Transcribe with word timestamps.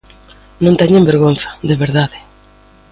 Non 0.63 0.77
teñen 0.79 1.07
vergonza, 1.11 1.49
de 1.69 1.75
verdade. 1.83 2.17